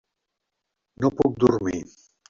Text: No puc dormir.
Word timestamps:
No 1.05 1.13
puc 1.21 1.39
dormir. 1.47 1.87